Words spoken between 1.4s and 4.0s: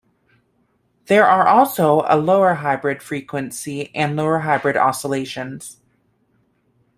also a lower hybrid frequency